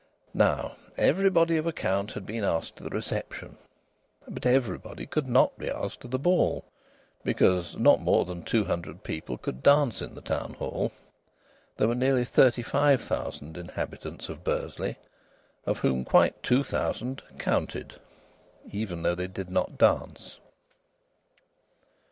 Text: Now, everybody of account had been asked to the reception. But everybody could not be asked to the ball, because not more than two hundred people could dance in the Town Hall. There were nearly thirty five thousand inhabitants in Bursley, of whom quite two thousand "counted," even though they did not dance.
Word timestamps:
Now, 0.33 0.77
everybody 0.97 1.57
of 1.57 1.67
account 1.67 2.13
had 2.13 2.25
been 2.25 2.43
asked 2.43 2.77
to 2.77 2.83
the 2.85 2.89
reception. 2.89 3.59
But 4.27 4.47
everybody 4.47 5.05
could 5.05 5.27
not 5.27 5.55
be 5.59 5.69
asked 5.69 5.99
to 6.01 6.07
the 6.07 6.17
ball, 6.17 6.65
because 7.23 7.75
not 7.77 8.01
more 8.01 8.25
than 8.25 8.41
two 8.41 8.63
hundred 8.63 9.03
people 9.03 9.37
could 9.37 9.61
dance 9.61 10.01
in 10.01 10.15
the 10.15 10.21
Town 10.21 10.53
Hall. 10.55 10.91
There 11.77 11.87
were 11.87 11.93
nearly 11.93 12.25
thirty 12.25 12.63
five 12.63 12.99
thousand 13.03 13.57
inhabitants 13.57 14.27
in 14.27 14.37
Bursley, 14.37 14.95
of 15.67 15.77
whom 15.77 16.03
quite 16.03 16.41
two 16.41 16.63
thousand 16.63 17.21
"counted," 17.37 17.99
even 18.71 19.03
though 19.03 19.13
they 19.13 19.27
did 19.27 19.51
not 19.51 19.77
dance. 19.77 20.39